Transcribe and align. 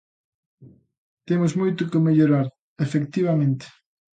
Temos 1.27 1.51
moito 1.61 1.89
que 1.91 2.03
mellorar, 2.07 2.47
efectivamente. 2.85 3.65